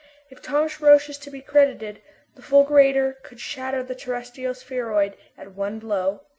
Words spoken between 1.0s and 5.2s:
is to be credited, this fulgurator could shatter the terrestrial spheroid